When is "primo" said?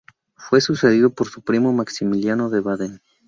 1.43-1.71